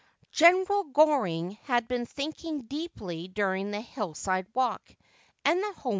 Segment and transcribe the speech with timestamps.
[0.31, 4.81] Gerald Goring had been thinking deeply during the hillside w.'ilk
[5.45, 5.89] and the homew.